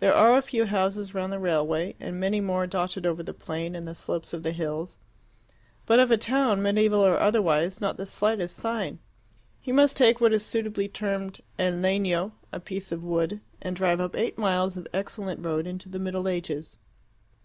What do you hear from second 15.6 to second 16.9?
into the middle ages.